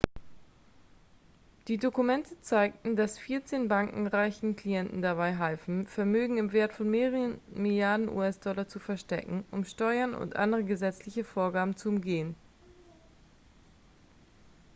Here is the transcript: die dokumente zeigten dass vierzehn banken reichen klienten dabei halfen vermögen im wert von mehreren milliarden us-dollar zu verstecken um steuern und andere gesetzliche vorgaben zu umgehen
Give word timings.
die 1.67 1.77
dokumente 1.77 2.35
zeigten 2.41 2.95
dass 2.95 3.19
vierzehn 3.19 3.67
banken 3.67 4.07
reichen 4.07 4.55
klienten 4.55 5.03
dabei 5.03 5.37
halfen 5.37 5.85
vermögen 5.85 6.39
im 6.39 6.53
wert 6.53 6.73
von 6.73 6.89
mehreren 6.89 7.39
milliarden 7.53 8.09
us-dollar 8.09 8.67
zu 8.67 8.79
verstecken 8.79 9.45
um 9.51 9.63
steuern 9.63 10.15
und 10.15 10.35
andere 10.37 10.63
gesetzliche 10.63 11.23
vorgaben 11.23 11.75
zu 11.77 11.89
umgehen 11.89 12.33